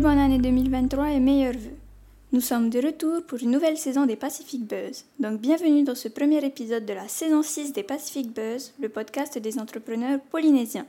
[0.00, 1.76] bonne année 2023 et meilleurs vœux.
[2.30, 5.04] Nous sommes de retour pour une nouvelle saison des Pacific Buzz.
[5.18, 9.36] Donc bienvenue dans ce premier épisode de la saison 6 des Pacific Buzz, le podcast
[9.38, 10.86] des entrepreneurs polynésiens.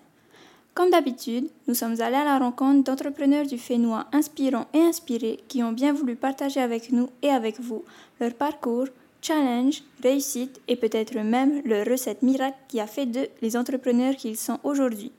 [0.76, 5.64] Comme d'habitude, nous sommes allés à la rencontre d'entrepreneurs du Fénois inspirants et inspirés qui
[5.64, 7.84] ont bien voulu partager avec nous et avec vous
[8.20, 8.88] leur parcours,
[9.24, 14.38] challenge, réussite et peut-être même leur recette miracle qui a fait d'eux les entrepreneurs qu'ils
[14.38, 15.12] sont aujourd'hui.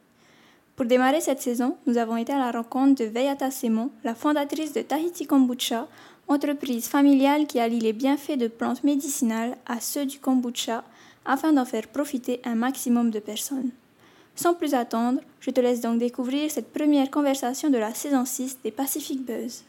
[0.81, 4.73] Pour démarrer cette saison, nous avons été à la rencontre de Veyata Semon, la fondatrice
[4.73, 5.87] de Tahiti Kombucha,
[6.27, 10.83] entreprise familiale qui allie les bienfaits de plantes médicinales à ceux du kombucha
[11.27, 13.73] afin d'en faire profiter un maximum de personnes.
[14.35, 18.61] Sans plus attendre, je te laisse donc découvrir cette première conversation de la saison 6
[18.65, 19.65] des Pacific Buzz.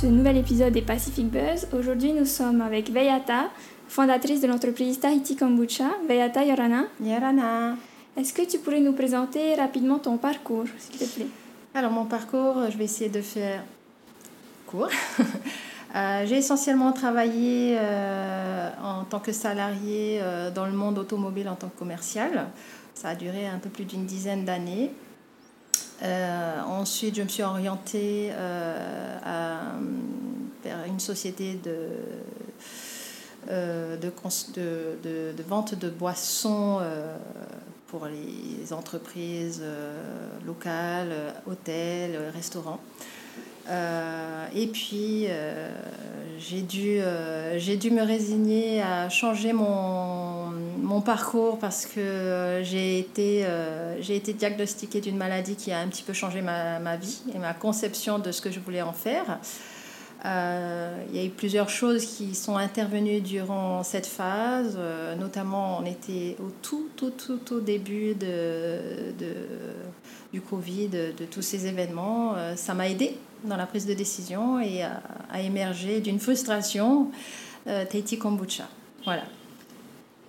[0.00, 1.66] Ce nouvel épisode des Pacific Buzz.
[1.78, 3.50] Aujourd'hui, nous sommes avec Veyata,
[3.86, 5.90] fondatrice de l'entreprise Tahiti Kombucha.
[6.08, 6.86] Veyata Yorana.
[7.04, 7.76] Yorana.
[8.16, 11.26] Est-ce que tu pourrais nous présenter rapidement ton parcours, s'il te plaît?
[11.74, 13.62] Alors, mon parcours, je vais essayer de faire
[14.66, 14.88] court.
[15.96, 21.56] Euh, j'ai essentiellement travaillé euh, en tant que salarié euh, dans le monde automobile en
[21.56, 22.46] tant que commercial.
[22.94, 24.92] Ça a duré un peu plus d'une dizaine d'années.
[26.02, 28.30] Ensuite, je me suis orientée
[30.64, 31.88] vers une société de,
[33.48, 36.80] de, de, vente de boissons
[37.88, 39.62] pour les entreprises
[40.46, 42.80] locales, hôtels, restaurants.
[43.70, 45.70] Euh, et puis, euh,
[46.38, 50.50] j'ai dû, euh, dû me résigner à changer mon,
[50.82, 53.46] mon parcours parce que j'ai été,
[54.08, 57.54] été diagnostiquée d'une maladie qui a un petit peu changé ma, ma, vie et ma
[57.54, 59.38] conception de ce que je voulais en faire.
[60.24, 64.78] il y a eu plusieurs choses qui sont intervenues durant cette phase,
[65.18, 69.34] notamment on était au tout, tout, tout, tout début de, de
[70.32, 72.34] du Covid, de, de tous ces événements.
[72.54, 77.10] ça m'a aidé dans la prise de décision et à, émerger d'une frustration
[77.66, 78.64] euh, Tahiti Kombucha.
[79.04, 79.22] Voilà.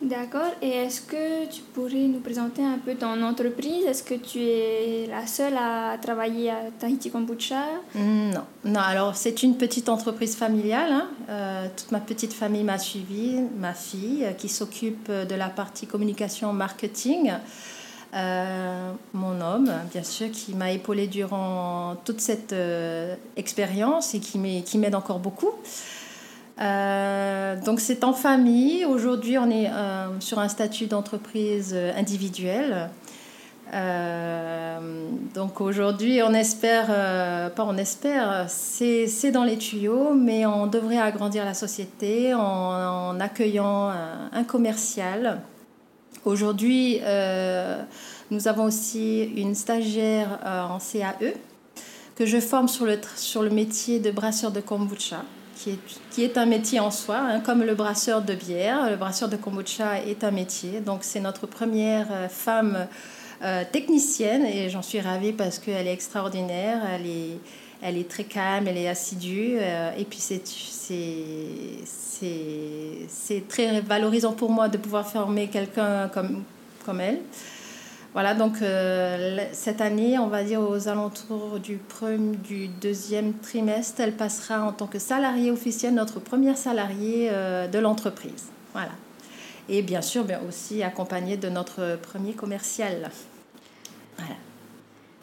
[0.02, 0.52] D'accord.
[0.64, 3.86] Et est-ce que tu pourrais nous présenter un peu ton entreprise?
[3.86, 7.64] Est-ce que tu es la seule à travailler à Tahiti Kombucha?
[7.94, 8.44] Non.
[8.66, 10.92] Non, alors c'est une petite entreprise familiale.
[10.92, 11.08] Hein.
[11.30, 15.86] Euh, toute ma petite famille m'a suivi, ma fille euh, qui s'occupe de la partie
[15.86, 17.34] communication marketing.
[18.14, 24.38] Euh, mon homme, bien sûr, qui m'a épaulé durant toute cette euh, expérience et qui
[24.78, 25.52] m'aide encore beaucoup.
[26.60, 28.84] Euh, donc c'est en famille.
[28.84, 29.70] Aujourd'hui, on est
[30.20, 32.90] sur un statut d'entreprise individuelle.
[35.34, 36.88] donc aujourd'hui, on espère,
[37.56, 43.90] pas on espère, c'est dans les tuyaux, mais on devrait agrandir la société en, accueillant
[44.34, 45.42] un commercial
[46.24, 47.82] Aujourd'hui, euh,
[48.30, 51.34] nous avons aussi une stagiaire euh, en CAE
[52.16, 55.24] que je forme sur le, sur le métier de brasseur de kombucha,
[55.56, 55.80] qui est,
[56.12, 58.88] qui est un métier en soi, hein, comme le brasseur de bière.
[58.92, 60.80] Le brasseur de kombucha est un métier.
[60.80, 62.88] Donc, c'est notre première euh, femme
[63.72, 66.78] technicienne et j'en suis ravie parce qu'elle est extraordinaire.
[66.94, 67.40] Elle est,
[67.82, 69.58] elle est très calme, elle est assidue.
[69.98, 70.44] et puis, c'est
[73.48, 76.44] très valorisant pour moi de pouvoir former quelqu'un comme,
[76.86, 77.22] comme elle.
[78.14, 81.80] Voilà, donc euh, cette année, on va dire aux alentours du,
[82.44, 87.80] du deuxième trimestre, elle passera en tant que salariée officielle, notre première salariée euh, de
[87.80, 88.50] l'entreprise.
[88.74, 88.92] Voilà.
[89.70, 93.10] Et bien sûr, bien aussi accompagnée de notre premier commercial.
[94.18, 94.36] Voilà.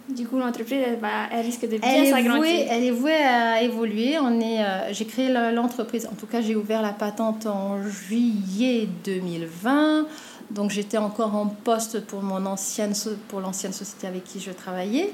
[0.08, 0.98] Du coup, l'entreprise, elle,
[1.32, 2.66] elle, risque de bien s'agrandir.
[2.70, 4.18] Elle est vouée à évoluer.
[4.18, 8.88] On est, euh, j'ai créé l'entreprise, en tout cas, j'ai ouvert la patente en juillet
[9.04, 10.06] 2020.
[10.50, 12.94] Donc, j'étais encore en poste pour, mon ancienne,
[13.28, 15.12] pour l'ancienne société avec qui je travaillais.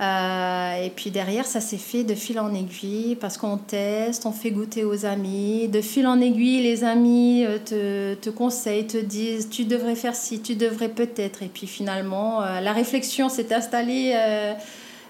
[0.00, 4.32] Euh, et puis derrière, ça s'est fait de fil en aiguille parce qu'on teste, on
[4.32, 5.68] fait goûter aux amis.
[5.68, 10.40] De fil en aiguille, les amis euh, te, conseillent, te disent tu devrais faire ci,
[10.40, 11.42] tu devrais peut-être.
[11.42, 14.14] Et puis finalement, euh, la réflexion s'est installée.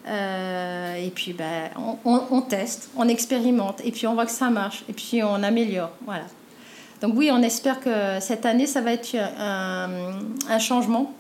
[0.07, 1.71] et puis ben,
[2.05, 3.81] on, teste, on expérimente.
[3.85, 4.85] Et puis on voit que ça marche.
[4.91, 5.93] Et puis on améliore.
[6.05, 6.25] Voilà.
[7.01, 11.15] Donc oui, on espère que cette année, ça va être un changement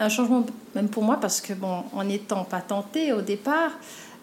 [0.00, 0.44] un changement
[0.74, 3.72] même pour moi parce que bon, en étant patenté au départ,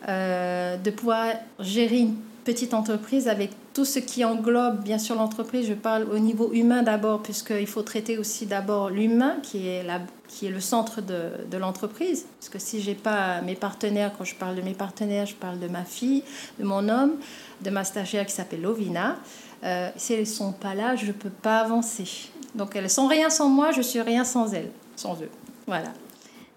[0.10, 1.28] euh, de pouvoir
[1.60, 5.68] gérer une petite entreprise avec tout ce qui englobe bien sûr l'entreprise.
[5.68, 10.02] Je parle au niveau humain d'abord puisqu'il faut traiter aussi d'abord l'humain qui est la,
[10.28, 12.26] qui est le centre de, l'entreprise.
[12.40, 15.60] Parce que si j'ai pas mes partenaires, quand je parle de mes partenaires, je parle
[15.60, 16.24] de ma fille,
[16.60, 17.16] de mon homme,
[17.62, 19.18] de ma stagiaire qui s'appelle Lovina.
[19.64, 22.30] Euh, si elles ne sont pas là, je ne peux pas avancer.
[22.56, 25.30] Donc elles sont rien sans moi, je suis rien sans elles, sans eux.
[25.68, 25.90] Voilà.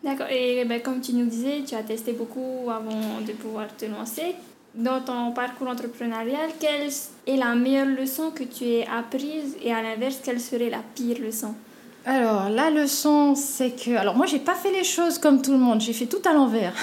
[0.02, 0.28] D'accord.
[0.30, 4.34] Et ben, comme tu nous disais, tu as testé beaucoup avant de pouvoir te lancer.
[4.74, 6.88] Dans ton parcours entrepreneurial, quelle
[7.26, 11.18] est la meilleure leçon que tu aies apprise et à l'inverse, quelle serait la pire
[11.18, 11.54] leçon?
[12.06, 13.96] Alors, la leçon, c'est que.
[13.96, 16.32] Alors, moi, j'ai pas fait les choses comme tout le monde, j'ai fait tout à
[16.32, 16.74] l'envers.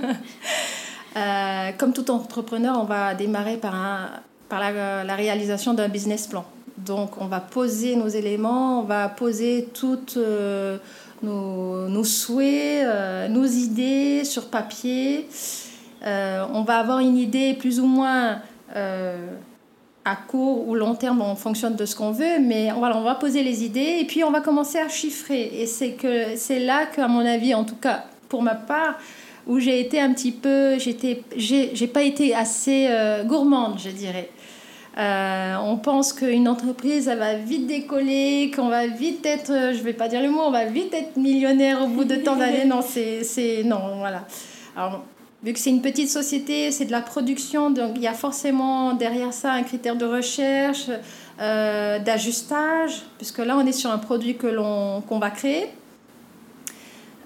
[1.15, 4.09] Euh, comme tout entrepreneur, on va démarrer par, un,
[4.49, 6.43] par la, la réalisation d'un business plan.
[6.85, 10.77] Donc, on va poser nos éléments, on va poser toutes euh,
[11.21, 15.27] nos, souhaits, euh, nos idées sur papier.
[16.03, 18.39] on va avoir une idée plus ou moins
[20.05, 23.15] à court ou long terme, on fonctionne de ce qu'on veut, mais voilà, on va
[23.15, 25.61] poser les idées et puis on va commencer à chiffrer.
[25.61, 28.95] Et c'est que c'est là qu'à mon avis, en tout cas pour ma part,
[29.45, 34.29] où j'ai été un petit peu, j'étais, j'ai pas été assez euh, gourmande, je dirais.
[34.97, 39.93] Euh, on pense qu'une entreprise, elle va vite décoller, qu'on va vite être, je vais
[39.93, 42.65] pas dire le mot, on va vite être millionnaire au bout de tant d'années.
[42.65, 44.25] Non, c'est, non, voilà.
[44.77, 45.03] Alors,
[45.41, 48.93] vu que c'est une petite société, c'est de la production, donc il y a forcément
[48.93, 50.89] derrière ça un critère de recherche,
[51.41, 55.69] euh, d'ajustage, puisque là on est sur un produit que l'on qu'on va créer.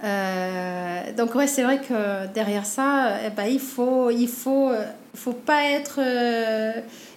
[0.05, 4.71] Euh, donc ouais, c'est vrai que derrière ça, eh ben, il faut il faut
[5.17, 6.73] faut pas être euh,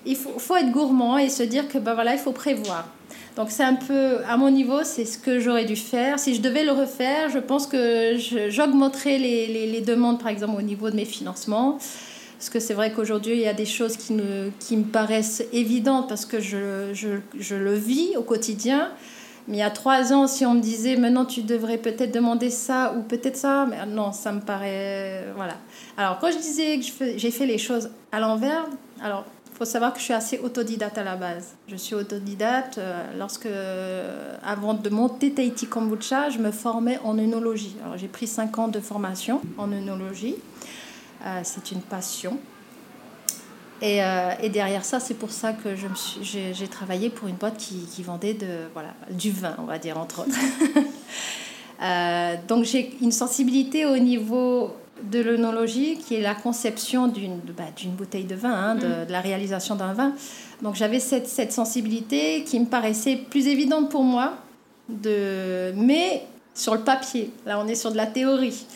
[0.06, 2.88] il faut, faut être gourmand et se dire que ben voilà il faut prévoir.
[3.37, 6.19] Donc c'est un peu, à mon niveau, c'est ce que j'aurais dû faire.
[6.19, 8.17] Si je devais le refaire, je pense que
[8.49, 11.79] j'augmenterais les, les, les, demandes, par exemple, au niveau de mes financements.
[12.38, 15.44] Parce que c'est vrai qu'aujourd'hui, il y a des choses qui, ne, qui me paraissent
[15.53, 17.08] évidentes parce que je, je,
[17.38, 18.91] je, le vis au quotidien.
[19.50, 22.50] Mais il y a trois ans, si on me disait maintenant tu devrais peut-être demander
[22.50, 25.26] ça ou peut-être ça, mais non, ça me paraît.
[25.35, 25.56] Voilà.
[25.99, 28.64] Alors, quand je disais que j'ai fait les choses à l'envers,
[29.02, 29.25] alors
[29.61, 31.55] faut savoir que je suis assez autodidacte à la base.
[31.69, 37.19] Je suis autodidacte euh, lorsque, euh, avant de monter Tahiti Kombucha, je me formais en
[37.19, 37.76] œnologie.
[37.85, 40.37] Alors j'ai pris 5 ans de formation en œnologie.
[41.26, 42.38] Euh, c'est une passion.
[43.82, 44.00] Et,
[44.43, 45.71] et, derrière ça, c'est pour ça que
[46.23, 49.97] j'ai travaillé pour une boîte qui, qui, vendait de, voilà, du vin, on va dire,
[49.97, 50.37] entre autres.
[52.49, 57.65] donc j'ai une sensibilité au niveau de l'œnologie, qui est la conception d'une bah,
[57.97, 59.06] bouteille de vin, hein, mm.
[59.06, 60.12] de, la réalisation d'un vin.
[60.62, 64.35] Donc j'avais cette, cette, sensibilité qui me paraissait plus évidente pour moi,
[64.88, 67.31] de, mais sur le papier.
[67.47, 68.67] Là, on est sur de la théorie.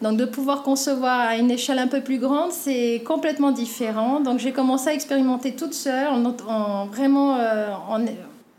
[0.00, 4.20] Donc de pouvoir concevoir à une échelle un peu plus grande, c'est complètement différent.
[4.20, 7.68] Donc j'ai commencé à expérimenter toute seule, en, vraiment euh,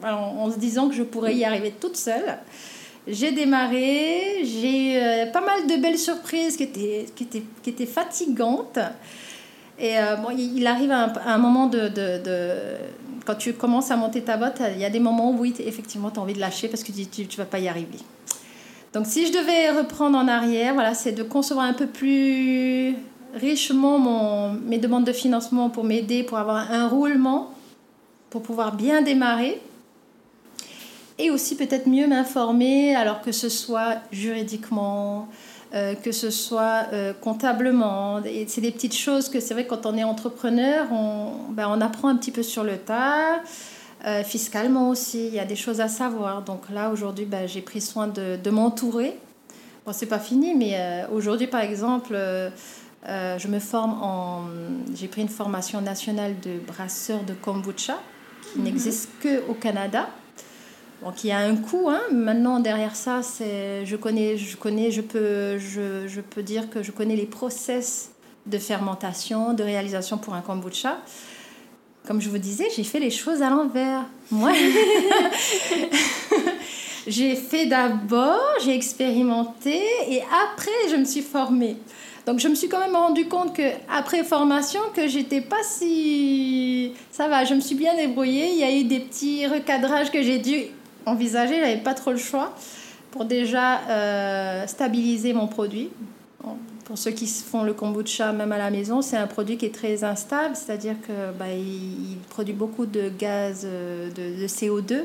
[0.04, 2.38] en, se disant que je pourrais y arriver toute seule.
[3.08, 7.70] J'ai démarré, j'ai eu euh, pas mal de belles surprises qui étaient, qui étaient, qui
[7.72, 8.80] étaient fatigantes.
[9.78, 12.52] Et euh, il arrive un, un moment de, de, de,
[13.26, 16.12] Quand tu commences à monter ta botte, il y a des moments où, oui, effectivement,
[16.12, 17.98] tu as envie de lâcher parce que tu ne vas pas y arriver.
[18.94, 22.96] Donc, si je devais reprendre en arrière, voilà, c'est de concevoir un peu plus
[23.34, 27.52] richement mon, mes demandes de financement pour m'aider, pour avoir un roulement,
[28.30, 29.60] pour pouvoir bien démarrer
[31.20, 35.28] et aussi peut-être mieux m'informer, alors que ce soit juridiquement,
[35.74, 38.22] euh, que ce soit euh, comptablement.
[38.48, 42.10] C'est des petites choses que c'est vrai quand on est entrepreneur, on, ben, on apprend
[42.10, 43.42] un petit peu sur le tas.
[44.06, 46.42] Euh, fiscalement aussi, il y a des choses à savoir.
[46.42, 49.18] Donc là, aujourd'hui, ben, j'ai pris soin de, de m'entourer.
[49.86, 52.16] Bon, c'est pas fini, mais aujourd'hui, par exemple,
[53.06, 54.46] je me forme en.
[54.96, 57.98] J'ai pris une formation nationale de brasseur de kombucha
[58.54, 58.66] qui mhm.
[58.66, 60.08] n'existe que au Canada.
[61.04, 61.90] Donc il y a un coût.
[61.90, 62.02] Hein.
[62.12, 66.82] Maintenant derrière ça, c'est je connais, je connais, je peux, je, je, peux dire que
[66.82, 68.12] je connais les process
[68.46, 70.98] de fermentation, de réalisation pour un kombucha.
[72.06, 74.04] Comme je vous disais, j'ai fait les choses à l'envers.
[74.30, 74.52] Moi,
[77.08, 81.78] j'ai fait d'abord, j'ai expérimenté et après je me suis formée.
[82.26, 86.94] Donc je me suis quand même rendu compte que après formation que j'étais pas si
[87.12, 90.22] ça va, je me suis bien débrouillée, il y a eu des petits recadrages que
[90.22, 90.64] j'ai dû
[91.06, 92.54] envisagé, j'avais pas trop le choix
[93.12, 95.90] pour déjà euh, stabiliser mon produit.
[96.86, 99.74] Pour ceux qui font le kombucha même à la maison, c'est un produit qui est
[99.74, 105.04] très instable, c'est-à-dire que bah, il, produit beaucoup de gaz euh, de, CO2.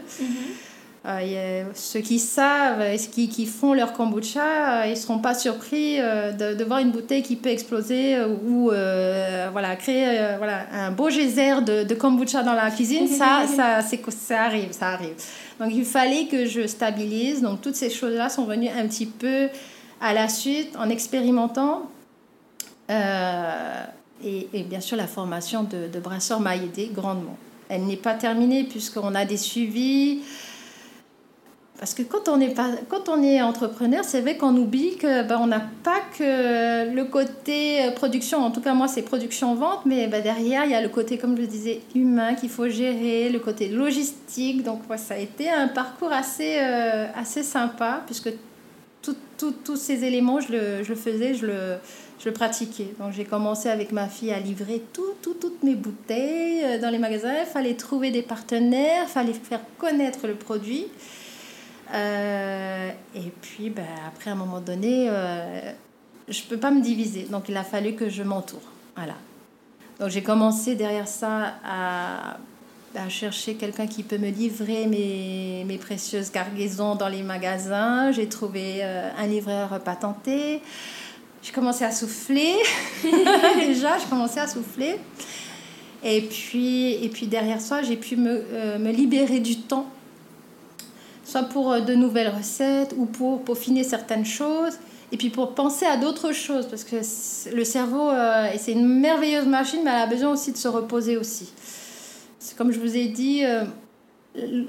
[1.07, 6.55] Euh, ceux qui savent, qui, qui font leur kombucha, ils ne seront pas surpris de,
[6.55, 8.71] de, voir une bouteille qui peut exploser ou
[9.53, 13.07] voilà, créer voilà, un beau geyser de, de kombucha dans la cuisine.
[13.07, 15.15] ça, ça, ça arrive, ça arrive.
[15.61, 17.41] Donc il fallait que je stabilise.
[17.43, 19.49] Donc toutes ces choses-là sont venues un petit peu
[20.01, 21.91] à la suite en expérimentant.
[22.91, 23.85] Euh,
[24.25, 27.37] et, bien sûr, la formation de, de brasseur m'a aidé grandement.
[27.69, 30.21] Elle n'est pas terminée puisqu'on a des suivis.
[31.79, 35.23] Parce que quand on est, pas, quand on est entrepreneur, c'est vrai qu'on oublie que
[35.23, 38.45] ben, on n'a pas que le côté euh, production.
[38.45, 41.37] En tout cas, moi, c'est production-vente, mais ben, derrière, il y a le côté, comme
[41.37, 44.65] je le disais, humain qu'il faut gérer, le côté logistique.
[44.65, 48.31] Donc, ça a été un parcours assez, euh, assez sympa, puisque
[49.03, 51.79] tous ces éléments, je le, je faisais, je le,
[52.19, 52.95] je pratiquais.
[52.99, 56.91] Donc, j'ai commencé avec ma fille à livrer tout, tout, toutes mes bouteilles euh, dans
[56.91, 57.33] les magasins.
[57.41, 60.87] Il fallait trouver des partenaires, il fallait faire connaître le produit.
[61.95, 65.73] Euh, et puis, ben, après, à un moment donné, euh,
[66.29, 67.25] je ne peux pas me diviser.
[67.25, 68.69] Donc, il a fallu que je m'entoure.
[68.97, 69.15] Voilà.
[70.01, 72.39] Donc, j'ai commencé derrière ça à,
[72.97, 78.13] à chercher quelqu'un qui peut me livrer mes, mes, précieuses cargaisons dans les magasins.
[78.13, 80.61] J'ai trouvé euh, un livreur patenté.
[81.43, 82.55] J'ai commencé à souffler.
[83.57, 84.97] Déjà, je commençais à souffler.
[86.03, 89.87] Et puis, et puis derrière ça, j'ai pu me, me libérer du temps
[91.29, 94.79] soit pour euh, de nouvelles recettes ou pour peaufiner certaines choses,
[95.13, 96.97] et puis pour penser à d'autres choses, parce que
[97.55, 101.17] le cerveau, euh, c'est une merveilleuse machine, mais elle a besoin aussi de se reposer
[101.17, 101.53] aussi.
[102.57, 103.65] Comme je vous ai dit, euh,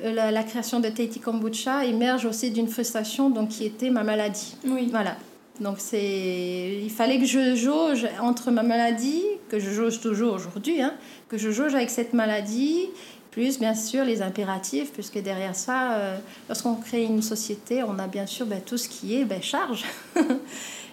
[0.04, 4.56] la, création de Tahiti Kombucha émerge aussi d'une frustration donc, qui était ma maladie.
[4.66, 4.88] Oui.
[4.92, 5.16] Voilà.
[5.60, 10.82] Donc c'est, il fallait que je jauge entre ma maladie, que je jauge toujours aujourd'hui,
[10.82, 10.94] hein,
[11.28, 12.88] que je jauge avec cette maladie
[13.32, 18.08] plus bien sûr les impératifs, puisque derrière ça, euh, lorsqu'on crée une société, on a
[18.08, 19.86] bien sûr ben, tout ce qui est ben, charge.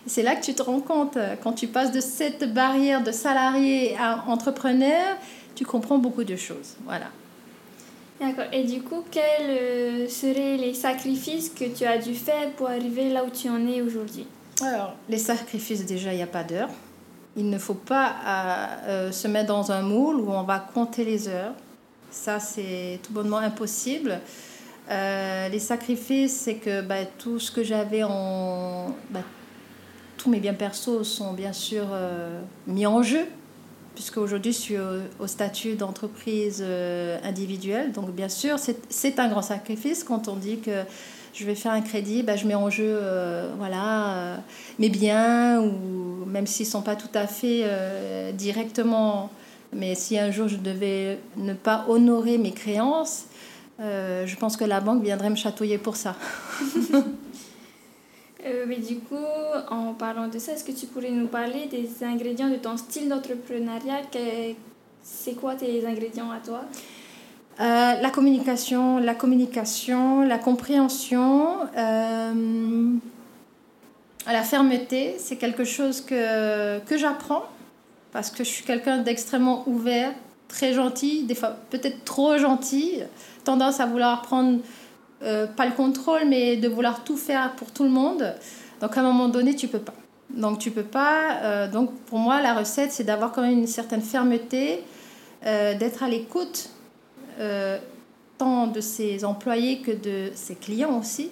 [0.06, 3.96] c'est là que tu te rends compte, quand tu passes de cette barrière de salarié
[3.98, 5.16] à entrepreneur,
[5.56, 6.76] tu comprends beaucoup de choses.
[6.84, 7.06] Voilà.
[8.20, 8.44] D'accord.
[8.52, 13.12] Et du coup, quels euh, seraient les sacrifices que tu as dû faire pour arriver
[13.12, 14.26] là où tu en es aujourd'hui?
[14.62, 16.70] Alors, les sacrifices, déjà, il n'y a pas d'heure.
[17.36, 18.14] Il ne faut pas
[18.86, 21.52] euh, se mettre dans un moule où on va compter les heures.
[22.10, 24.20] Ça, c'est tout bonnement impossible.
[24.90, 28.94] Euh, les sacrifices, c'est que bah, tout ce que j'avais en.
[29.10, 29.20] Bah,
[30.16, 33.26] tous mes biens perso sont bien sûr euh, mis en jeu,
[33.96, 34.76] puisque aujourd'hui je suis
[35.18, 37.90] au, statut d'entreprise euh, individuelle.
[37.90, 40.82] Donc, bien sûr, c'est un grand sacrifice quand on dit que
[41.34, 42.98] je vais faire un crédit, bah, je mets en jeu
[43.58, 44.38] voilà,
[44.78, 47.64] mes biens, ou même s'ils ne sont pas tout à fait
[48.32, 49.30] directement
[49.72, 53.26] mais si un jour je devais ne pas honorer mes créances,
[53.80, 56.16] euh, je pense que la banque viendrait me chatouiller pour ça.
[58.46, 59.16] Euh, du coup,
[59.70, 63.08] en parlant de ça, est-ce que tu pourrais nous parler des ingrédients de ton style
[63.08, 64.02] d'entrepreneuriat?
[65.02, 66.62] C'est quoi tes ingrédients à toi?
[67.60, 71.58] Euh, La communication, la communication, la compréhension,
[74.26, 77.44] la fermeté, c'est quelque chose que, que j'apprends
[78.12, 80.12] parce que je suis quelqu'un d'extrêmement ouvert,
[80.48, 83.00] très gentil, des fois peut-être trop gentil,
[83.44, 84.60] tendance à vouloir prendre
[85.22, 88.34] euh, pas le contrôle, mais de vouloir tout faire pour tout le monde.
[88.80, 89.94] Donc à un moment donné, tu peux pas.
[90.30, 91.40] Donc tu peux pas.
[91.42, 94.82] Euh, donc pour moi, la recette, c'est d'avoir quand même une certaine fermeté,
[95.46, 96.70] euh, d'être à l'écoute
[98.38, 101.30] tant de ses employés que de ses clients aussi.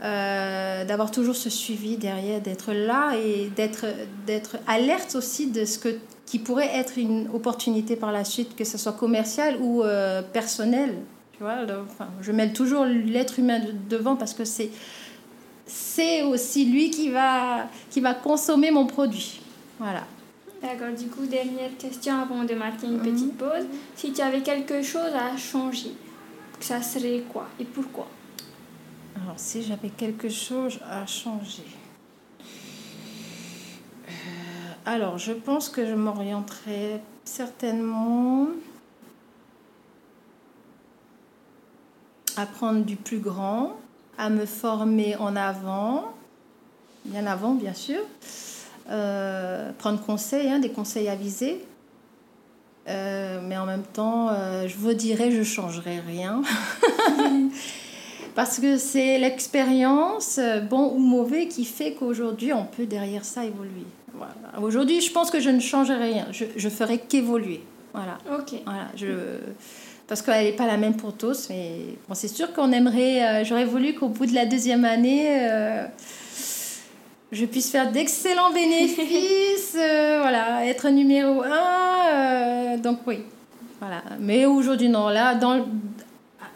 [0.00, 3.84] D'avoir toujours ce suivi derrière, d'être là et d'être,
[4.26, 5.98] d'être alerte aussi de ce que,
[6.30, 10.94] qui pourrait être une opportunité par la suite, que ce soit commercial ou euh, personnel.
[11.40, 11.56] Tu vois,
[11.90, 14.70] enfin, je mêle toujours l'être humain devant parce que c'est,
[15.64, 19.40] c'est aussi lui qui va, qui va consommer mon produit.
[19.78, 20.02] Voilà.
[20.60, 23.48] D'accord, du coup, dernière question avant de marquer une petite mhm.
[23.48, 23.64] pause.
[23.96, 25.92] Si tu avais quelque chose à changer,
[26.60, 28.06] ça serait quoi et pourquoi?
[29.22, 31.64] Alors, si j'avais quelque chose à changer.
[34.06, 34.12] Euh,
[34.84, 38.48] alors, je pense que je m'orienterais certainement
[42.40, 43.76] à prendre du plus grand,
[44.18, 46.12] à me former en avant,
[47.04, 48.00] bien avant, bien sûr.
[48.90, 51.64] Euh, prendre conseil, hein, des conseils avisés.
[52.88, 54.30] Euh, mais en même temps,
[54.66, 56.42] je vous dirais, je changerai rien.
[58.34, 63.44] Parce que c'est l'expérience, euh, bon ou mauvais, qui fait qu'aujourd'hui, on peut derrière ça
[63.44, 63.84] évoluer.
[64.14, 64.34] Voilà.
[64.62, 66.26] Aujourd'hui, je pense que je ne changerai rien.
[66.30, 67.62] Je, je ferai qu'évoluer.
[67.92, 68.18] Voilà.
[68.32, 68.54] Ok.
[68.64, 68.88] Voilà.
[68.96, 69.06] Je,
[70.10, 71.46] parce qu'elle n'est pas la même pour tous.
[71.50, 73.22] Mais bon, c'est sûr qu'on aimerait.
[73.22, 75.86] Euh, j'aurais voulu qu'au bout de la deuxième année, euh,
[77.30, 79.74] je puisse faire d'excellents bénéfices.
[79.74, 82.76] voilà, être numéro un.
[82.78, 83.20] donc oui.
[83.78, 84.02] Voilà.
[84.18, 85.08] Mais aujourd'hui, non.
[85.10, 85.64] Là, dans,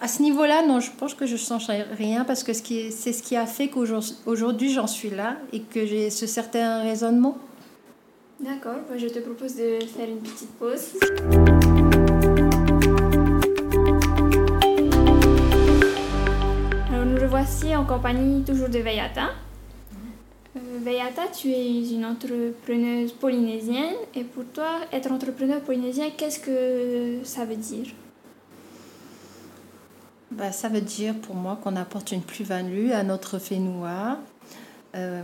[0.00, 3.23] à ce niveau-là, non, je pense que je ne changerai rien parce que c'est ce
[3.23, 7.38] qui a fait qu'aujourd'hui j'en suis là et que j'ai ce certain raisonnement.
[8.40, 11.62] D'accord, bah, je te propose de faire une petite pause.
[17.44, 19.28] Revoici en compagnie toujours de Veyata.
[20.56, 27.22] Euh, Veyata, tu es une entrepreneuse polynésienne et pour toi, être entrepreneur polynésien, qu'est-ce que
[27.22, 27.88] ça veut dire?
[30.30, 34.16] Bah, Ça veut dire pour moi qu'on apporte une plus-value à notre Fénois.
[34.94, 35.22] Euh,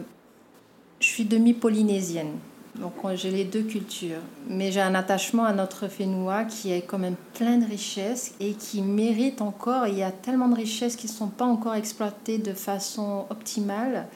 [1.01, 2.33] je suis demi-polynésienne.
[2.77, 6.99] Donc j'ai les deux cultures, mais j'ai un attachement à notre Fénois qui est quand
[6.99, 9.89] même plein de richesses et qui mérite encore.
[9.89, 14.07] Il y a tellement de richesses qui ne sont pas encore exploitées de façon optimale.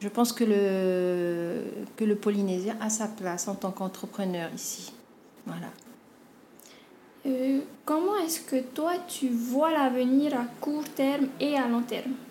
[0.00, 1.62] Je pense que le,
[1.96, 4.92] que le Polynésien a sa place en tant qu'entrepreneur ici.
[5.46, 5.66] Voilà.
[7.26, 12.12] Euh, comment est-ce que toi tu vois l'avenir à court terme et à long terme?
[12.12, 12.29] euh,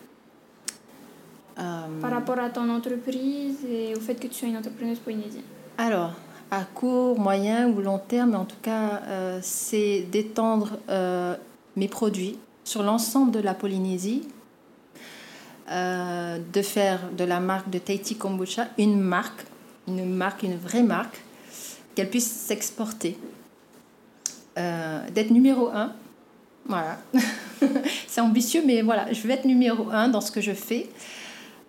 [2.01, 5.43] par rapport à ton entreprise et au fait que tu sois une entrepreneuse polynésienne
[5.77, 6.13] Alors,
[6.51, 11.35] à court, moyen ou long terme, en tout cas, euh, c'est d'étendre euh,
[11.75, 14.27] mes produits sur l'ensemble de la Polynésie,
[15.67, 19.45] de faire de la marque de Tahiti Kombucha une marque,
[19.87, 21.21] une marque, une vraie marque,
[21.93, 23.17] qu'elle puisse s'exporter,
[24.55, 25.93] d'être numéro un.
[26.65, 26.97] Voilà.
[28.07, 30.87] c'est ambitieux, mais voilà, je vais être numéro un dans ce que je fais.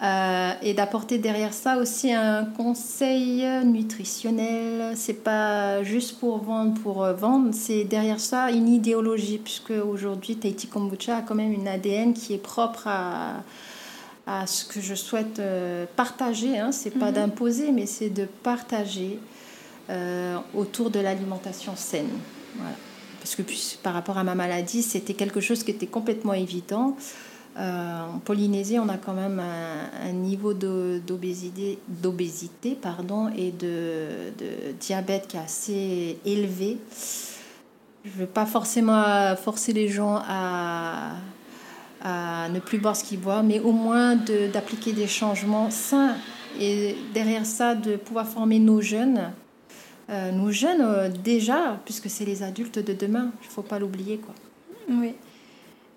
[0.02, 4.97] Euh, et d'apporter derrière ça aussi un conseil nutritionnel.
[4.97, 10.37] C'est pas juste pour vendre pour euh, vendre, c'est derrière ça une idéologie, puisque aujourd'hui
[10.37, 13.42] Tahiti Kombucha a quand même une ADN qui est propre à,
[14.26, 16.59] à ce que je souhaite euh, partager.
[16.59, 16.73] Hein.
[16.73, 17.16] C'est pas mhm.
[17.16, 19.19] d'imposer, mais c'est de partager
[20.54, 22.11] autour de l'alimentation saine.
[22.54, 22.76] Voilà.
[23.19, 23.42] Parce que
[23.83, 26.97] par rapport à ma maladie, c'était quelque chose qui était complètement évident.
[27.59, 31.78] Euh, en Polynésie, on a quand même un, niveau d'obésité,
[33.37, 33.99] et de,
[34.78, 36.78] diabète qui est assez élevé.
[38.04, 41.16] Je ne veux pas forcément forcer les gens à,
[42.03, 44.16] à ne plus boire ce qu'ils boivent, mais au moins
[44.53, 46.16] d'appliquer des changements sains.
[46.59, 49.33] Et derrière ça, de pouvoir former nos jeunes.
[50.11, 53.79] Euh, nos jeunes, euh, déjà, puisque c'est les adultes de demain, il ne faut pas
[53.79, 54.18] l'oublier.
[54.18, 54.35] quoi.
[54.88, 55.14] Oui.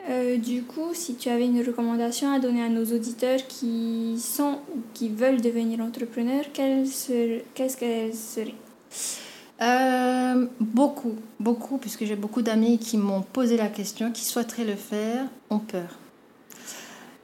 [0.09, 4.59] Euh, du coup, si tu avais une recommandation à donner à nos auditeurs qui sont
[4.75, 8.53] ou qui veulent devenir entrepreneurs, qu'est-ce qu'elle serait
[9.61, 14.75] euh, Beaucoup, beaucoup, puisque j'ai beaucoup d'amis qui m'ont posé la question, qui souhaiteraient le
[14.75, 15.97] faire, ont peur.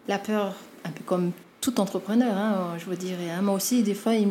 [0.07, 3.29] La peur, un peu comme tout entrepreneur, hein, je vous dirais.
[3.29, 3.41] Hein.
[3.41, 4.25] Moi aussi, des fois, il,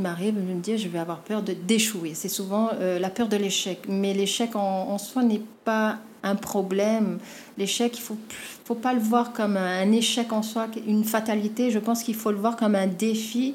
[0.00, 2.12] m'arrive de me dire je vais avoir peur d'échouer.
[2.14, 3.80] C'est souvent euh, la peur de l'échec.
[3.88, 7.18] Mais l'échec en, en soi n'est pas un problème.
[7.56, 8.16] L'échec, il ne faut,
[8.64, 11.70] faut pas le voir comme un échec en soi, une fatalité.
[11.70, 13.54] Je pense qu'il faut le voir comme un défi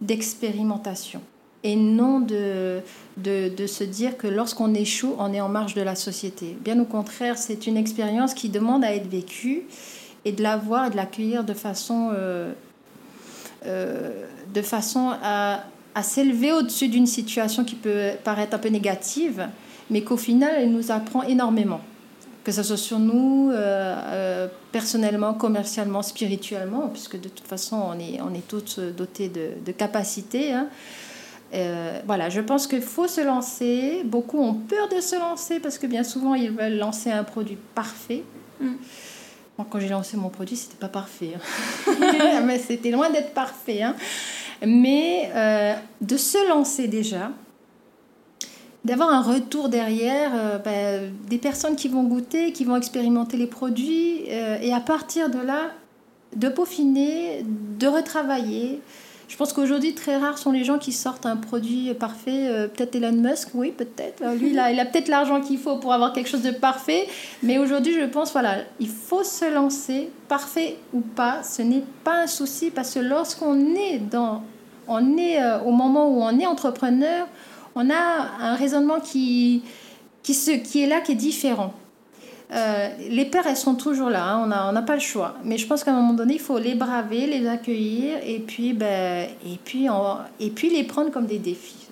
[0.00, 1.20] d'expérimentation.
[1.62, 2.80] Et non de,
[3.16, 6.56] de, de, se dire que lorsqu'on échoue, on est en marge de la société.
[6.60, 9.64] Bien au contraire, c'est une expérience qui demande à être vécue
[10.24, 12.52] et de la voir et de l'accueillir de façon, euh,
[13.64, 19.48] euh, de façon à, à s'élever au-dessus d'une situation qui peut paraître un peu négative
[19.90, 21.80] mais qu'au final, elle nous apprend énormément.
[22.44, 27.98] Que ce soit sur nous, euh, euh, personnellement, commercialement, spirituellement, puisque de toute façon, on
[27.98, 30.52] est, on est tous dotés de, de capacités.
[30.52, 30.68] Hein.
[31.54, 34.02] Euh, voilà, je pense qu'il faut se lancer.
[34.04, 37.58] Beaucoup ont peur de se lancer parce que bien souvent, ils veulent lancer un produit
[37.74, 38.22] parfait.
[38.60, 38.74] Mm.
[39.58, 41.32] Moi, quand j'ai lancé mon produit, c'était pas parfait.
[41.36, 42.40] Hein.
[42.44, 43.82] Mais c'était loin d'être parfait.
[43.82, 43.96] Hein.
[44.64, 45.30] Mais
[46.00, 47.30] de se lancer déjà,
[48.86, 53.48] d'avoir un retour derrière, euh, ben, des personnes qui vont goûter, qui vont expérimenter les
[53.48, 55.72] produits, euh, et à partir de là,
[56.36, 58.80] de peaufiner, de retravailler.
[59.26, 62.46] Je pense qu'aujourd'hui, très rares sont les gens qui sortent un produit parfait.
[62.46, 64.22] Euh, peut-être Elon Musk, oui, peut-être.
[64.38, 67.08] Lui, il a, a peut-être l'argent qu'il faut pour avoir quelque chose de parfait.
[67.42, 71.42] Mais aujourd'hui, je pense, voilà, il faut se lancer, parfait ou pas.
[71.42, 74.44] Ce n'est pas un souci parce que lorsqu'on est dans,
[74.86, 77.26] on est au moment où on est entrepreneur,
[77.76, 79.62] on a un raisonnement qui,
[80.22, 81.72] qui, se, qui est là, qui est différent.
[82.52, 85.34] Euh, les peurs, elles sont toujours là, hein, on n'a pas le choix.
[85.44, 88.72] Mais je pense qu'à un moment donné, il faut les braver, les accueillir et puis,
[88.72, 89.88] ben, et puis,
[90.40, 91.86] et puis les prendre comme des défis.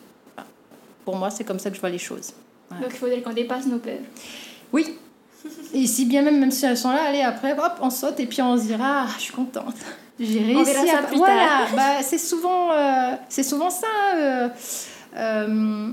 [1.05, 2.33] Pour moi, c'est comme ça que je vois les choses.
[2.71, 3.99] Donc il faudrait qu'on dépasse nos peurs.
[4.73, 4.97] Oui.
[5.75, 8.27] Et si bien même, même si elles sont là, allez, après, hop, on saute et
[8.27, 9.77] puis on se dira, ah, je suis contente.
[10.19, 11.03] J'ai réussi à...
[11.15, 13.87] voilà, bah, c'est souvent, euh, c'est souvent ça.
[14.17, 14.49] Euh,
[15.17, 15.91] euh,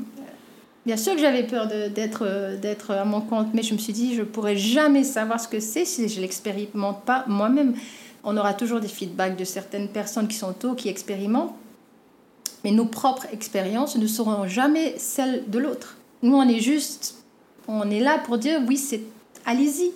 [0.86, 4.24] bien sûr que j'avais peur d'être à mon compte, mais je me suis dit, je
[4.24, 7.76] pourrais jamais savoir ce que c'est si je l'expérimente pas moi-même.
[8.24, 11.56] On aura toujours des feedbacks de certaines personnes qui sont tôt, qui expérimentent,
[12.64, 15.98] mais nos propres expériences ne seront jamais celles de l'autre.
[16.22, 17.16] Nous, on est juste,
[17.68, 19.02] on est là pour dire, oui, c'est,
[19.46, 19.92] allez-y.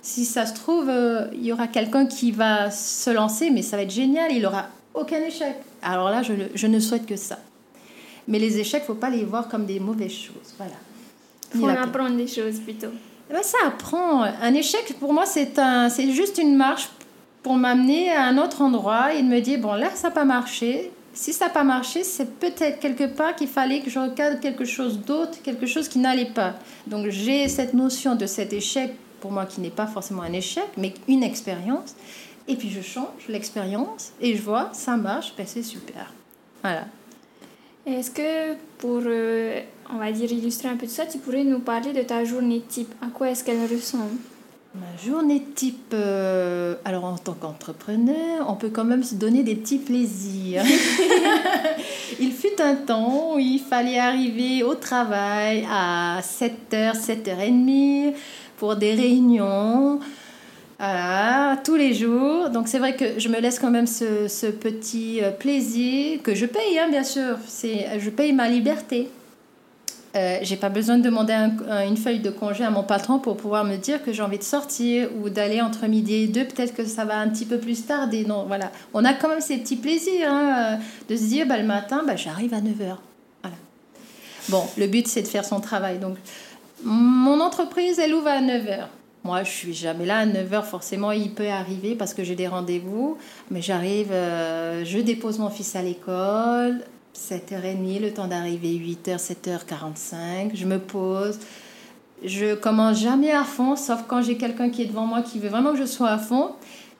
[0.00, 3.76] Si ça se trouve, euh, il y aura quelqu'un qui va se lancer, mais ça
[3.76, 5.56] va être génial, il aura aucun échec.
[5.82, 7.38] Alors là, je ne souhaite que ça.
[8.28, 10.54] Mais les échecs, faut pas les voir comme des mauvaises choses.
[10.56, 10.74] Voilà.
[11.54, 12.90] Faut en apprendre des choses plutôt.
[13.30, 14.22] Eh ben, ça apprend.
[14.22, 16.88] Un échec, pour moi, c'est un, c'est juste une marche
[17.42, 20.24] pour m'amener à un autre endroit et de me dire, bon, là, ça n'a pas
[20.24, 20.90] marché.
[21.12, 24.66] Si ça n'a pas marché, c'est peut-être quelque part qu'il fallait que je regarde quelque
[24.66, 26.54] chose d'autre, quelque chose qui n'allait pas.
[26.86, 30.66] Donc j'ai cette notion de cet échec, pour moi, qui n'est pas forcément un échec,
[30.76, 31.94] mais une expérience.
[32.48, 36.12] Et puis je change l'expérience et je vois, ça marche, ben c'est super.
[36.62, 36.84] Voilà.
[37.86, 39.60] Est-ce que pour, euh,
[39.92, 42.60] on va dire, illustrer un peu de ça, tu pourrais nous parler de ta journée
[42.68, 42.92] type?
[43.00, 44.16] À quoi est-ce qu'elle ressemble?
[44.74, 49.54] Ma journée type, euh, alors en tant qu'entrepreneur, on peut quand même se donner des
[49.54, 50.64] petits plaisirs.
[52.20, 58.14] il fut un temps où il fallait arriver au travail à 7h, 7h30
[58.58, 60.00] pour des réunions.
[60.78, 62.50] Voilà, tous les jours.
[62.50, 66.34] Donc c'est vrai que je me laisse quand même ce, ce petit euh, plaisir que
[66.34, 67.38] je paye, hein, bien sûr.
[67.46, 69.08] C'est, je paye ma liberté.
[70.16, 71.34] Euh, j'ai pas besoin de demander
[71.86, 74.42] une feuille de congé à mon patron pour pouvoir me dire que j'ai envie de
[74.42, 76.44] sortir ou d'aller entre midi et deux.
[76.44, 78.24] Peut-être que ça va un petit peu plus tarder.
[78.24, 78.70] Non, voilà.
[78.94, 80.76] On a quand même ces petits plaisirs hein, euh,
[81.10, 82.96] de se dire bah, le matin, bah, j'arrive à 9h.
[83.42, 83.56] Voilà.
[84.48, 85.98] Bon, le but c'est de faire son travail.
[85.98, 86.16] Donc,
[86.82, 88.86] mon entreprise, elle ouvre à 9h.
[89.26, 92.46] Moi, je suis jamais là à 9h, forcément, il peut arriver parce que j'ai des
[92.46, 93.18] rendez-vous.
[93.50, 100.52] Mais j'arrive, euh, je dépose mon fils à l'école, 7h30, le temps d'arriver 8h, 7h45.
[100.54, 101.40] Je me pose.
[102.24, 105.48] Je commence jamais à fond, sauf quand j'ai quelqu'un qui est devant moi qui veut
[105.48, 106.52] vraiment que je sois à fond.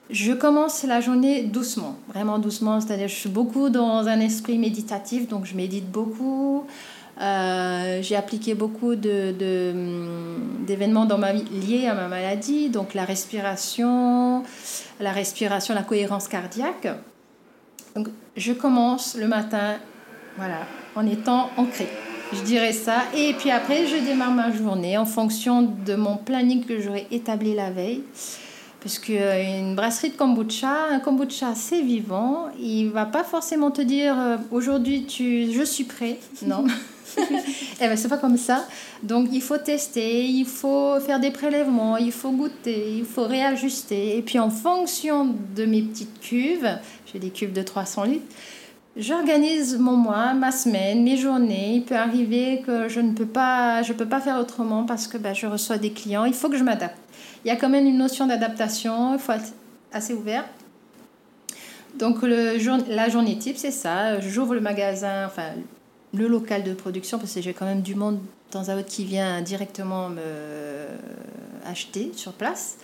[0.09, 2.81] Je commence la journée doucement, vraiment doucement.
[2.81, 6.65] C'est-à-dire, je suis beaucoup dans un esprit méditatif, donc je médite beaucoup.
[8.07, 13.03] J'ai appliqué beaucoup de, hum, d'événements dans ma vie liés à ma maladie, donc la
[13.03, 14.43] respiration,
[15.01, 16.87] la respiration, la cohérence cardiaque.
[17.95, 19.75] Donc, je commence le matin,
[20.37, 20.59] voilà,
[20.95, 21.89] en étant ancré.
[22.31, 23.03] Je dirais ça.
[23.13, 27.55] Et puis après, je démarre ma journée en fonction de mon planning que j'aurais établi
[27.55, 28.03] la veille.
[28.87, 32.45] Parce qu'une brasserie de kombucha, un kombucha, c'est vivant.
[32.57, 36.17] Il va pas forcément te dire euh, aujourd'hui, tu, je suis prêt.
[36.45, 36.63] Non.
[37.17, 37.21] eh
[37.81, 38.65] ben, c'est pas comme ça.
[39.03, 44.17] Donc, il faut tester, il faut faire des prélèvements, il faut goûter, il faut réajuster.
[44.17, 46.69] Et puis, en fonction de mes petites cuves,
[47.11, 48.35] j'ai des cuves de 300 litres,
[48.95, 51.73] j'organise mon mois, ma semaine, mes journées.
[51.75, 55.17] Il peut arriver que je ne peux pas, je peux pas faire autrement parce que
[55.17, 56.23] ben, je reçois des clients.
[56.23, 56.95] Il faut que je m'adapte.
[57.47, 59.13] Il y a quand même une notion d'adaptation.
[59.13, 59.53] Il faut être
[59.93, 60.43] assez ouvert.
[61.97, 64.19] Donc la journée type, c'est ça.
[64.19, 65.51] J'ouvre le magasin, enfin
[66.13, 68.89] le local de production, parce que j'ai quand même du monde de temps à autre
[68.89, 70.87] qui vient directement me
[71.65, 72.79] acheter sur place.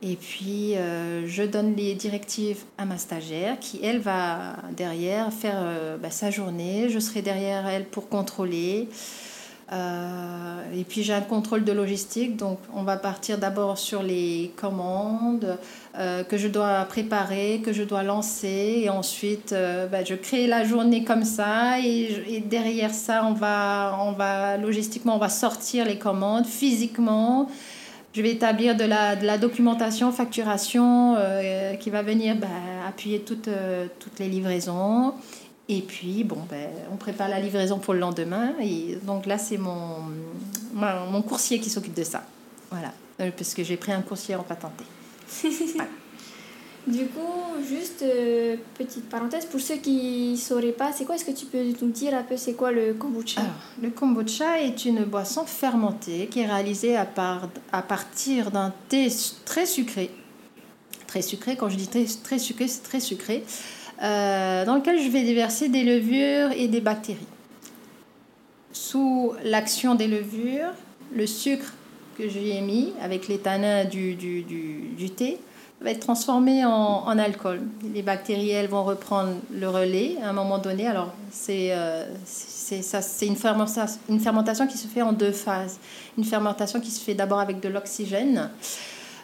[0.00, 5.58] Et puis, euh, je donne les directives à ma stagiaire qui, elle, va derrière faire
[5.58, 6.88] euh, bah, sa journée.
[6.88, 8.88] Je serai derrière elle pour contrôler.
[9.72, 14.52] Euh, et puis j'ai un contrôle de logistique, donc on va partir d'abord sur les
[14.56, 15.56] commandes
[15.98, 20.46] euh, que je dois préparer, que je dois lancer, et ensuite euh, ben, je crée
[20.46, 25.86] la journée comme ça, et, derrière ça on va, on va logistiquement on va sortir
[25.86, 27.48] les commandes physiquement.
[28.14, 31.16] Je vais établir de la, de la documentation, facturation
[31.80, 32.48] qui va venir ben,
[32.86, 33.48] appuyer toutes,
[33.98, 35.14] toutes les livraisons.
[35.68, 38.52] Et puis, bon, ben, on prépare la livraison pour le lendemain.
[38.60, 40.02] Et donc là, c'est mon,
[40.74, 42.24] mon coursier qui s'occupe de ça.
[42.70, 42.92] Voilà.
[43.20, 44.84] Euh, parce que j'ai pris un coursier en patenté.
[46.86, 51.24] Du coup, juste euh, petite parenthèse, pour ceux qui ne sauraient pas, c'est quoi Est-ce
[51.24, 53.40] que tu peux nous dire un peu c'est quoi le kombucha?
[53.80, 59.06] Le kombucha est une boisson fermentée qui est réalisée à, part, à partir d'un thé
[59.44, 60.10] très sucré.
[61.06, 63.44] Très sucré, quand je dis très, très sucré, c'est très sucré.
[64.02, 67.20] Euh, dans lequel je vais déverser des levures et des bactéries.
[68.72, 70.72] Sous l'action des levures,
[71.14, 71.72] le sucre
[72.18, 75.38] que j'ai mis avec les tanins du, du, du, thé
[75.80, 77.60] va être transformé en, en, alcool.
[77.94, 80.86] Les bactéries, elles vont reprendre le relais à un moment donné.
[80.86, 82.06] Alors, c'est euh,
[83.22, 85.78] une, fermentation, une fermentation qui se fait en deux phases.
[86.18, 88.50] Une fermentation qui se fait d'abord avec de l'oxygène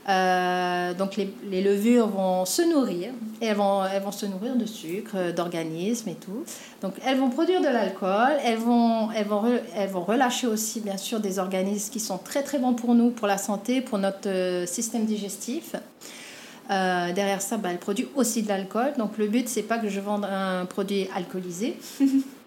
[0.09, 3.11] euh, donc les, levures vont se nourrir
[3.43, 6.45] et elles vont, elles vont se nourrir de sucre, d'organismes et tout.
[6.81, 9.43] Donc elles vont produire de l'alcool, elles vont, elles, vont
[9.77, 13.11] elles vont relâcher aussi bien sûr des organismes qui sont très très bons pour nous,
[13.11, 15.75] pour la santé, pour notre euh, système digestif.
[16.71, 18.93] Euh, derrière ça, bah, elle produit aussi de l'alcool.
[18.97, 21.77] Donc le but, c'est pas que je vende un produit alcoolisé.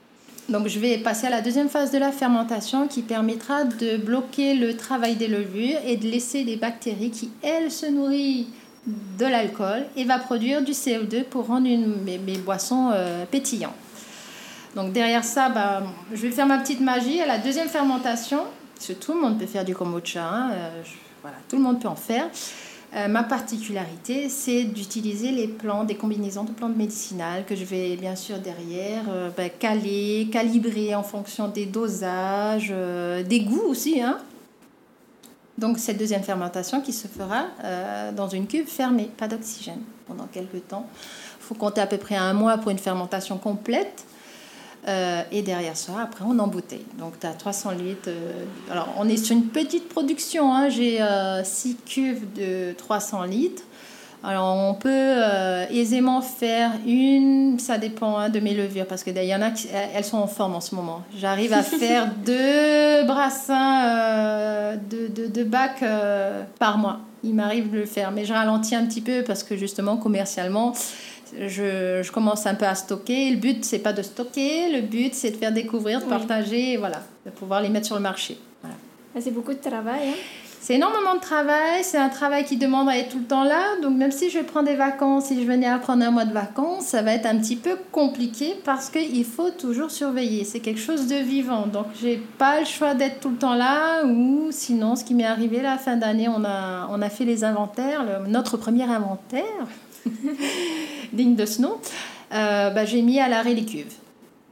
[0.52, 4.54] Donc je vais passer à la deuxième phase de la fermentation qui permettra de bloquer
[4.54, 8.48] le travail des levures et de laisser les bactéries qui, elles, se nourrissent
[8.86, 13.76] de l'alcool et va produire du CO2 pour rendre mes, boissons euh, pétillantes.
[14.76, 18.40] Donc derrière ça, bah, je vais faire ma petite magie à la deuxième fermentation.
[18.76, 21.88] Parce que tout le monde peut faire du kombucha, hein, euh, tout le monde peut
[21.88, 22.26] en faire.
[22.94, 27.96] Euh, ma particularité, c'est d'utiliser les plantes, des combinaisons de plantes médicinales que je vais
[27.96, 34.02] bien sûr derrière euh, ben, caler, calibrer en fonction des dosages, euh, des goûts aussi.
[34.02, 34.18] Hein.
[35.58, 37.46] Donc cette deuxième fermentation qui se fera
[38.16, 40.88] dans une cuve fermée, pas d'oxygène pendant quelques temps.
[41.40, 44.06] Il faut compter à peu près un mois pour une fermentation complète.
[44.88, 46.86] Euh, et derrière ça, après, on embouteille.
[46.98, 48.10] Donc, tu as 300 litres.
[48.10, 50.54] Euh, alors, on est sur une petite production.
[50.54, 50.70] Hein.
[50.70, 53.64] J'ai 6 euh, cuves de 300 litres.
[54.24, 55.16] Alors, on peut
[55.72, 59.50] aisément faire une, ça dépend hein, de mes levures, parce que il y en a
[59.50, 61.02] qui elles sont en forme en ce moment.
[61.18, 65.84] J'arrive à faire deux brassins de, de, de bacs
[66.60, 67.00] par mois.
[67.24, 70.74] Il m'arrive de le faire, mais je ralentis un petit peu parce que justement, commercialement,
[71.38, 73.32] je, je, commence un peu à stocker.
[73.32, 77.02] Le but, c'est pas de stocker, le but, c'est de faire découvrir, de partager, voilà,
[77.26, 78.38] de pouvoir les mettre sur le marché.
[78.62, 78.76] Voilà.
[79.16, 80.10] Ah, c'est beaucoup de travail.
[80.10, 80.16] Hein?
[80.64, 83.78] C'est énormément de travail, c'est un travail qui demande à être tout le temps là.
[83.82, 86.34] Donc même si je prends des vacances, si je venais à prendre un mois de
[86.34, 90.44] vacances, ça va être un petit peu compliqué parce qu'il faut toujours surveiller.
[90.44, 91.66] C'est quelque chose de vivant.
[91.66, 95.26] Donc j'ai pas le choix d'être tout le temps là ou sinon ce qui m'est
[95.26, 99.66] arrivé la fin d'année, on a, on a fait les inventaires, notre premier inventaire.
[101.14, 101.78] digne de ce nom,
[102.34, 103.94] euh, bah, j'ai mis à l'arrêt les cuves.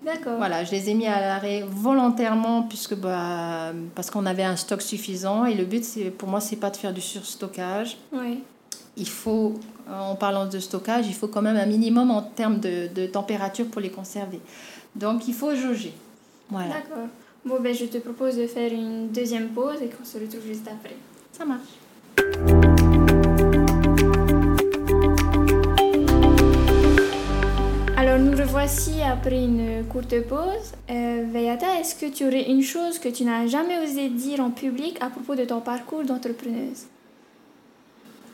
[0.03, 0.37] D'accord.
[0.37, 4.81] Voilà, je les ai mis à l'arrêt volontairement puisque bah, parce qu'on avait un stock
[4.81, 7.97] suffisant et le but c'est pour moi c'est pas de faire du surstockage.
[8.13, 8.43] Oui.
[8.95, 9.59] Il faut
[9.89, 13.67] en parlant de stockage, il faut quand même un minimum en termes de, de température
[13.67, 14.39] pour les conserver.
[14.95, 15.93] Donc il faut jauger.
[16.49, 16.75] Voilà.
[16.75, 17.07] D'accord.
[17.45, 20.67] Bon ben je te propose de faire une deuxième pause et qu'on se retrouve juste
[20.67, 20.95] après.
[21.31, 22.58] Ça marche.
[28.45, 30.73] Voici après une courte pause.
[30.89, 34.51] Euh, Veyata, est-ce que tu aurais une chose que tu n'as jamais osé dire en
[34.51, 36.85] public à propos de ton parcours d'entrepreneuse?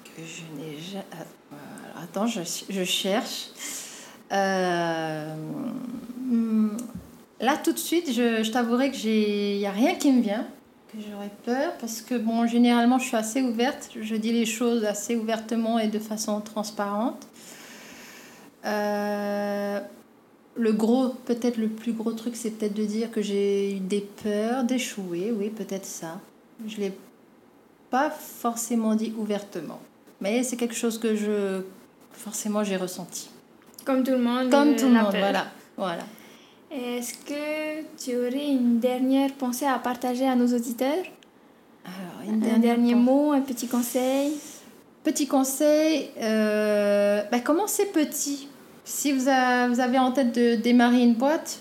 [0.03, 1.05] Que je n'ai jamais...
[2.01, 3.49] Attends, je, cherche.
[4.31, 5.35] Euh,
[7.39, 10.45] là, tout de suite, je, je t'avouerai que il n'y a rien qui me vient,
[10.91, 13.89] que j'aurais peur, parce que, bon, généralement, je suis assez ouverte.
[13.99, 17.27] Je dis les choses assez ouvertement et de façon transparente.
[18.65, 19.79] Euh,
[20.57, 24.01] le gros, peut-être le plus gros truc, c'est peut-être de dire que j'ai eu des
[24.23, 26.19] peurs d'échouer, oui, peut-être ça.
[26.65, 26.93] Je ne l'ai
[27.89, 29.79] pas forcément dit ouvertement,
[30.21, 31.61] mais c'est quelque chose que je,
[32.13, 33.29] forcément, j'ai ressenti.
[33.83, 34.49] Comme tout le monde.
[34.49, 35.47] Comme tout le monde, voilà.
[35.77, 36.03] voilà.
[36.71, 41.05] Est-ce que tu aurais une dernière pensée à partager à nos auditeurs?
[41.85, 44.33] Alors, Un dernier mot, un petit conseil?
[45.03, 48.47] Petit conseil, euh, bah, commencez petit
[48.85, 51.59] si vous avez en tête de démarrer une boîte,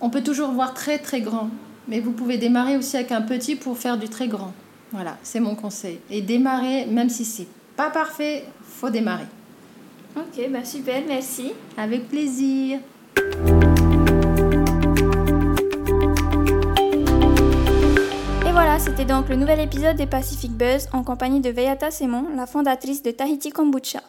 [0.00, 1.48] on peut toujours voir très très grand.
[1.88, 4.52] Mais vous pouvez démarrer aussi avec un petit pour faire du très grand.
[4.92, 6.00] Voilà, c'est mon conseil.
[6.10, 9.26] Et démarrer, même si c'est pas parfait, faut démarrer.
[10.16, 11.52] Ok, bah super, merci.
[11.76, 12.80] Avec plaisir.
[18.44, 22.26] Et voilà, c'était donc le nouvel épisode des Pacific Buzz en compagnie de Veyata Semon,
[22.34, 24.00] la fondatrice de Tahiti Kombucha.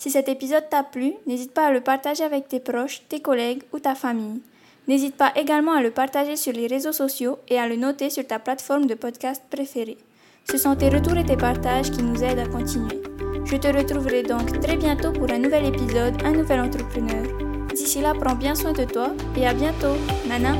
[0.00, 3.64] Si cet épisode t'a plu, n'hésite pas à le partager avec tes proches, tes collègues
[3.74, 4.40] ou ta famille.
[4.88, 8.26] N'hésite pas également à le partager sur les réseaux sociaux et à le noter sur
[8.26, 9.98] ta plateforme de podcast préférée.
[10.50, 13.02] Ce sont tes retours et tes partages qui nous aident à continuer.
[13.44, 17.26] Je te retrouverai donc très bientôt pour un nouvel épisode, un nouvel entrepreneur.
[17.74, 19.96] D'ici là, prends bien soin de toi et à bientôt.
[20.26, 20.54] Nana